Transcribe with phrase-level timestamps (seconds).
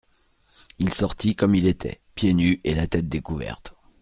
[0.79, 3.75] Il sortit comme il était, pieds nus et la tête découverte.